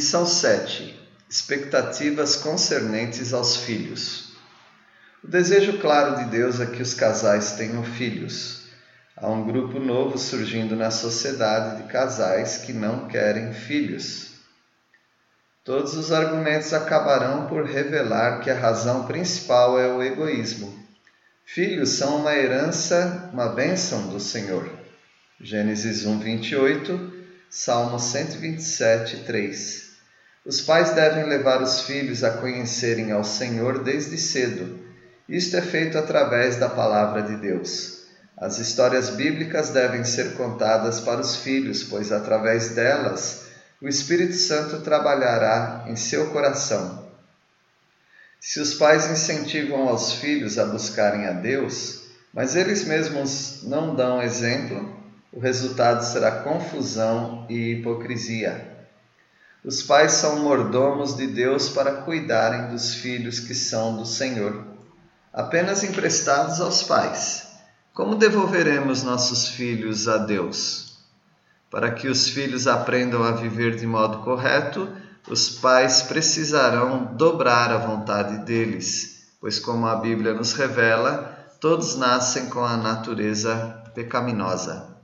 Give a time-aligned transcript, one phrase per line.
[0.00, 0.98] Lição 7:
[1.28, 4.32] Expectativas concernentes aos filhos.
[5.22, 8.62] O desejo claro de Deus é que os casais tenham filhos.
[9.14, 14.30] Há um grupo novo surgindo na sociedade de casais que não querem filhos.
[15.62, 20.82] Todos os argumentos acabarão por revelar que a razão principal é o egoísmo.
[21.44, 24.66] Filhos são uma herança, uma bênção do Senhor.
[25.38, 27.20] Gênesis 1, 28
[27.52, 29.89] Salmo 127, 3.
[30.44, 34.78] Os pais devem levar os filhos a conhecerem ao Senhor desde cedo.
[35.28, 38.04] Isto é feito através da palavra de Deus.
[38.38, 43.42] As histórias bíblicas devem ser contadas para os filhos, pois através delas
[43.82, 47.06] o Espírito Santo trabalhará em seu coração.
[48.40, 54.22] Se os pais incentivam aos filhos a buscarem a Deus, mas eles mesmos não dão
[54.22, 54.98] exemplo,
[55.30, 58.79] o resultado será confusão e hipocrisia.
[59.62, 64.64] Os pais são mordomos de Deus para cuidarem dos filhos que são do Senhor,
[65.30, 67.46] apenas emprestados aos pais.
[67.92, 70.98] Como devolveremos nossos filhos a Deus?
[71.70, 74.88] Para que os filhos aprendam a viver de modo correto,
[75.28, 82.48] os pais precisarão dobrar a vontade deles, pois, como a Bíblia nos revela, todos nascem
[82.48, 84.96] com a natureza pecaminosa.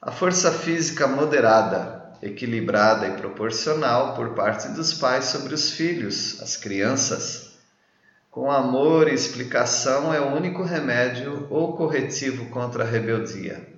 [0.00, 6.56] A força física moderada, equilibrada e proporcional por parte dos pais sobre os filhos, as
[6.56, 7.52] crianças.
[8.30, 13.68] Com amor e explicação é o único remédio ou corretivo contra a rebeldia.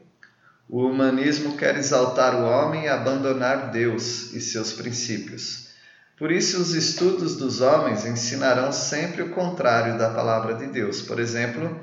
[0.69, 5.67] O humanismo quer exaltar o homem e abandonar Deus e seus princípios.
[6.17, 11.03] Por isso, os estudos dos homens ensinarão sempre o contrário da palavra de Deus.
[11.03, 11.79] Por exemplo,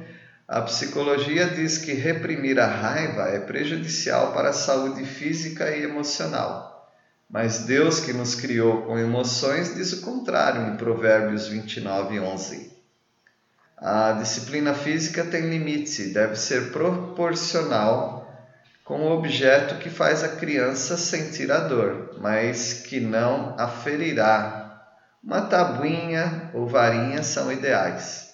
[0.48, 6.92] a psicologia diz que reprimir a raiva é prejudicial para a saúde física e emocional.
[7.30, 12.74] Mas Deus, que nos criou com emoções, diz o contrário em Provérbios 29, 11.
[13.78, 18.24] A disciplina física tem limite, deve ser proporcional
[18.84, 24.84] com o objeto que faz a criança sentir a dor, mas que não a ferirá.
[25.24, 28.33] Uma tabuinha ou varinha são ideais.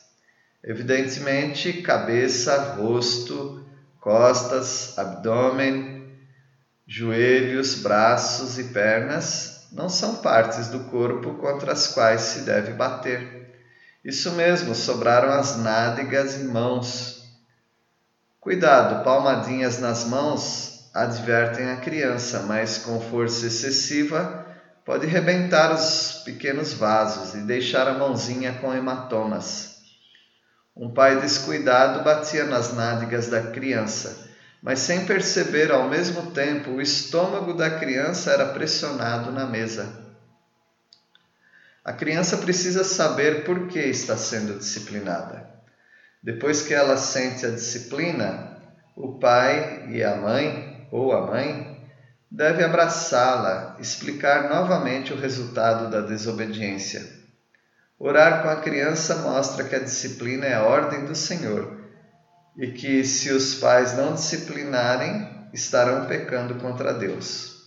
[0.64, 3.66] Evidentemente, cabeça, rosto,
[4.02, 6.12] costas, abdômen,
[6.86, 13.48] joelhos, braços e pernas não são partes do corpo contra as quais se deve bater.
[14.04, 17.24] Isso mesmo, sobraram as nádegas e mãos.
[18.40, 24.46] Cuidado, palmadinhas nas mãos advertem a criança, mas com força excessiva
[24.84, 29.79] pode rebentar os pequenos vasos e deixar a mãozinha com hematomas.
[30.80, 34.30] Um pai descuidado batia nas nádegas da criança,
[34.64, 40.08] mas sem perceber ao mesmo tempo, o estômago da criança era pressionado na mesa.
[41.84, 45.50] A criança precisa saber por que está sendo disciplinada.
[46.24, 48.58] Depois que ela sente a disciplina,
[48.96, 51.86] o pai e a mãe, ou a mãe,
[52.32, 57.19] deve abraçá-la, explicar novamente o resultado da desobediência.
[58.00, 61.78] Orar com a criança mostra que a disciplina é a ordem do Senhor
[62.58, 67.60] e que, se os pais não disciplinarem, estarão pecando contra Deus.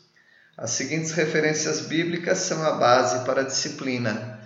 [0.56, 4.40] As seguintes referências bíblicas são a base para a disciplina.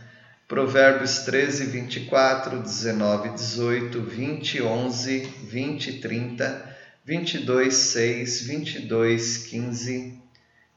[0.48, 10.22] Provérbios 13, 24, 19, 18, 20, 11, 20, 30, 22, 6, 22, 15,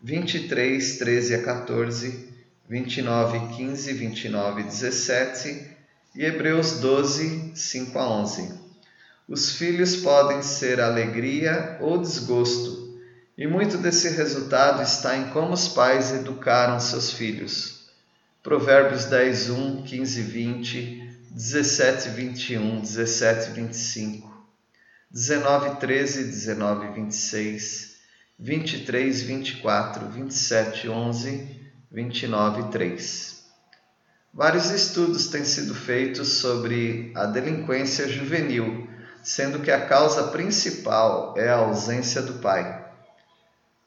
[0.01, 2.29] 23, 13 a 14,
[2.69, 5.75] 29, 15, 29, 17
[6.15, 8.53] e Hebreus 12, 5 a 11.
[9.27, 12.99] Os filhos podem ser alegria ou desgosto,
[13.35, 17.89] e muito desse resultado está em como os pais educaram seus filhos.
[18.43, 24.45] Provérbios 10, 1, 15, 20, 17, 21, 17, 25,
[25.09, 27.95] 19, 13, 19, 26,
[28.37, 31.58] 23, 24, 27, 11
[31.91, 33.39] 29:3.
[34.31, 38.87] Vários estudos têm sido feitos sobre a delinquência juvenil,
[39.23, 42.85] sendo que a causa principal é a ausência do pai.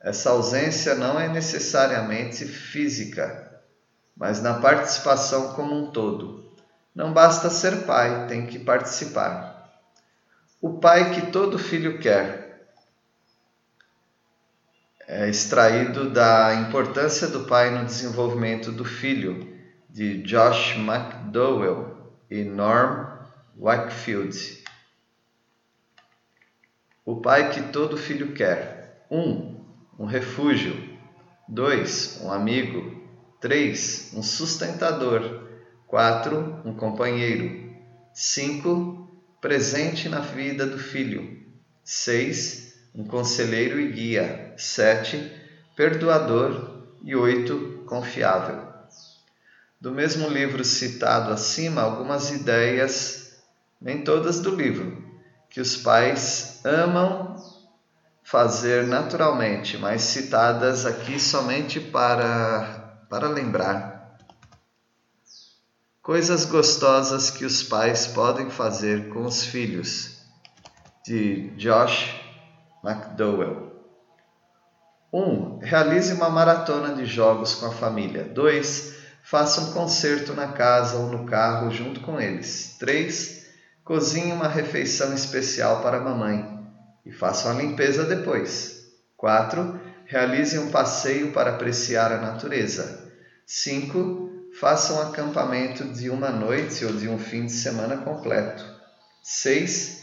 [0.00, 3.60] Essa ausência não é necessariamente física,
[4.16, 6.52] mas na participação como um todo.
[6.93, 9.70] Não basta ser pai, tem que participar.
[10.60, 12.42] O pai que todo filho quer,
[15.06, 19.49] é extraído da importância do pai no desenvolvimento do filho,
[19.88, 23.08] de Josh McDowell e Norm
[23.58, 24.62] Wakefield.
[27.04, 29.19] O pai que todo filho quer: 1.
[29.19, 29.64] Um,
[29.99, 30.90] um refúgio.
[31.48, 32.20] 2.
[32.22, 33.02] Um amigo.
[33.40, 34.12] 3.
[34.14, 35.48] Um sustentador.
[35.88, 36.62] 4.
[36.64, 37.75] Um companheiro.
[38.14, 39.10] 5.
[39.40, 41.43] Presente na vida do filho.
[41.82, 42.71] 6.
[42.94, 44.53] Um conselheiro e guia.
[44.56, 45.33] 7.
[45.75, 46.83] Perdoador.
[47.03, 47.85] E 8.
[47.87, 48.73] Confiável.
[49.81, 53.43] Do mesmo livro citado acima, algumas ideias,
[53.81, 55.05] nem todas do livro,
[55.50, 57.35] que os pais amam
[58.23, 64.17] fazer naturalmente, mas citadas aqui somente para, para lembrar.
[66.00, 70.19] Coisas gostosas que os pais podem fazer com os filhos,
[71.05, 72.21] de Josh
[72.82, 73.70] McDowell.
[75.12, 75.20] 1.
[75.20, 78.25] Um, realize uma maratona de jogos com a família.
[78.25, 78.94] 2.
[79.23, 82.76] Faça um concerto na casa ou no carro junto com eles.
[82.79, 83.46] 3.
[83.84, 86.61] Cozinhe uma refeição especial para a mamãe
[87.05, 88.82] e façam a limpeza depois.
[89.17, 89.81] 4.
[90.06, 93.11] Realize um passeio para apreciar a natureza.
[93.46, 94.50] 5.
[94.58, 98.64] Façam um acampamento de uma noite ou de um fim de semana completo.
[99.23, 100.01] 6.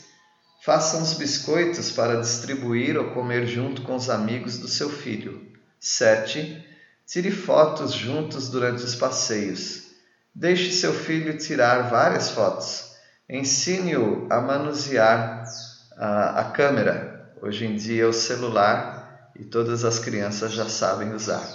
[0.62, 5.48] Façam os biscoitos para distribuir ou comer junto com os amigos do seu filho.
[5.80, 6.66] 7.
[7.08, 9.88] Tire fotos juntos durante os passeios.
[10.36, 12.92] Deixe seu filho tirar várias fotos.
[13.30, 15.44] Ensine-o a manusear
[15.98, 17.34] a, a câmera.
[17.42, 21.48] Hoje em dia é o celular e todas as crianças já sabem usar.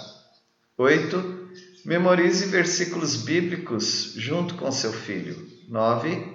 [0.77, 1.49] 8.
[1.85, 5.47] Memorize versículos bíblicos junto com seu filho.
[5.69, 6.34] 9.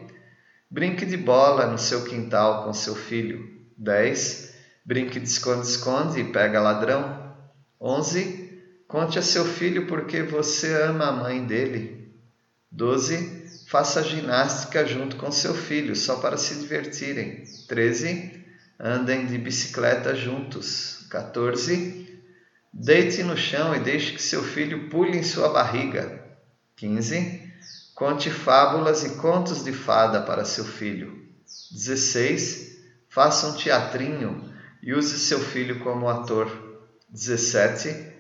[0.70, 3.49] Brinque de bola no seu quintal com seu filho.
[3.76, 4.55] 10.
[4.84, 7.34] Brinque de esconde-esconde e pega ladrão.
[7.81, 8.50] 11.
[8.87, 12.14] Conte a seu filho porque você ama a mãe dele.
[12.70, 13.40] 12
[13.70, 17.44] Faça ginástica junto com seu filho, só para se divertirem.
[17.69, 18.44] 13.
[18.81, 21.06] Andem de bicicleta juntos.
[21.08, 22.20] 14.
[22.73, 26.20] Deite no chão e deixe que seu filho pule em sua barriga.
[26.75, 27.50] 15.
[28.00, 31.23] Conte fábulas e contos de fada para seu filho.
[31.70, 32.79] 16.
[33.11, 34.50] Faça um teatrinho
[34.82, 36.50] e use seu filho como ator.
[37.11, 38.11] 17.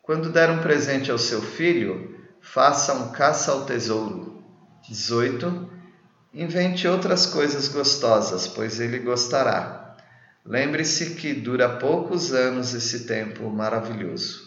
[0.00, 4.40] Quando der um presente ao seu filho, faça um caça ao tesouro.
[4.88, 5.68] 18.
[6.32, 9.96] Invente outras coisas gostosas, pois ele gostará.
[10.46, 14.43] Lembre-se que dura poucos anos esse tempo maravilhoso.